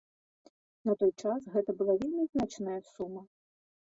[0.89, 3.21] На той час гэта была вельмі значная сума.